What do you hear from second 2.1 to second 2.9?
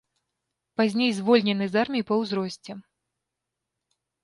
ўзросце.